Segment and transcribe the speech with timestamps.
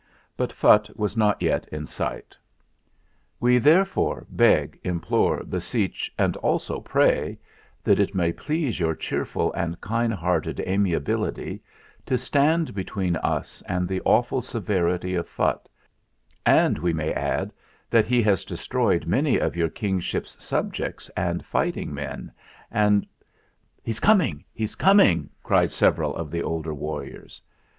[0.35, 2.35] But Phutt was not yet in sight.
[3.39, 7.37] "We therefore beg, implore, beseech, and also pray
[7.83, 11.61] that it may please your cheerful and kind hearted Amiability
[12.07, 15.69] to stand between us and the awful severity of Phutt,
[16.47, 17.53] and we may add
[17.91, 22.31] that he has destroyed many of your King ship's subjects and fighting men
[22.71, 23.05] and"
[23.83, 27.39] "He's coming, he's coming!" cried several of the older warriors.